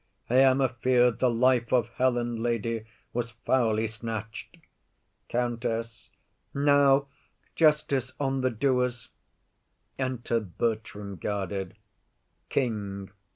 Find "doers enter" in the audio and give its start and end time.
8.49-10.39